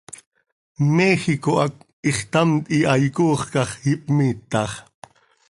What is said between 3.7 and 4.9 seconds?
x ihpmiitax.